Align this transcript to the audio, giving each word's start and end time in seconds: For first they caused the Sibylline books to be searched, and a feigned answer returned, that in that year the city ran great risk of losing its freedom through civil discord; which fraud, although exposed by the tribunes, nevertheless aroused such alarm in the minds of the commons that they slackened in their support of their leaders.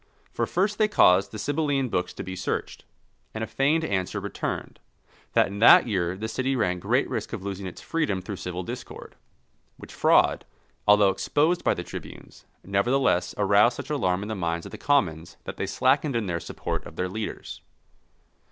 For 0.31 0.47
first 0.47 0.79
they 0.79 0.87
caused 0.87 1.29
the 1.31 1.37
Sibylline 1.37 1.87
books 1.87 2.11
to 2.15 2.23
be 2.23 2.35
searched, 2.35 2.85
and 3.35 3.43
a 3.43 3.45
feigned 3.45 3.85
answer 3.85 4.19
returned, 4.19 4.79
that 5.33 5.45
in 5.45 5.59
that 5.59 5.87
year 5.87 6.17
the 6.17 6.27
city 6.27 6.55
ran 6.55 6.79
great 6.79 7.07
risk 7.07 7.33
of 7.33 7.43
losing 7.43 7.67
its 7.67 7.81
freedom 7.81 8.19
through 8.19 8.37
civil 8.37 8.63
discord; 8.63 9.15
which 9.77 9.93
fraud, 9.93 10.43
although 10.87 11.11
exposed 11.11 11.63
by 11.63 11.75
the 11.75 11.83
tribunes, 11.83 12.45
nevertheless 12.63 13.35
aroused 13.37 13.75
such 13.75 13.91
alarm 13.91 14.23
in 14.23 14.27
the 14.27 14.33
minds 14.33 14.65
of 14.65 14.71
the 14.71 14.77
commons 14.79 15.37
that 15.43 15.57
they 15.57 15.67
slackened 15.67 16.15
in 16.15 16.25
their 16.25 16.39
support 16.39 16.83
of 16.87 16.95
their 16.95 17.07
leaders. 17.07 17.61